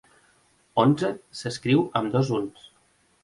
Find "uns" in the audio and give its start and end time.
2.39-2.65